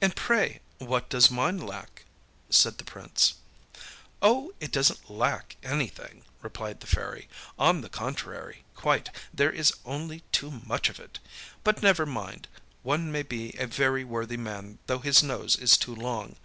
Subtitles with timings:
[0.00, 2.04] â âAnd pray what does mine lack?â
[2.54, 3.34] said the Prince.
[4.22, 4.50] âOh!
[4.60, 7.28] it doesnât lack anything,â replied the Fairy.
[7.58, 11.18] âOn the contrary quite, there is only too much of it.
[11.64, 12.46] But never mind,
[12.84, 16.36] one may be a very worthy man though his nose is too long.